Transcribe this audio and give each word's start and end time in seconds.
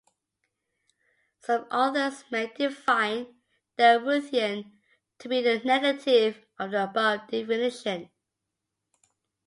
Some 1.41 1.65
authors 1.69 2.23
may 2.31 2.47
define 2.51 3.35
the 3.75 4.01
Routhian 4.01 4.71
to 5.19 5.29
be 5.29 5.43
the 5.43 5.59
negative 5.59 6.43
of 6.57 6.71
the 6.71 6.85
above 6.85 7.27
definition. 7.27 8.09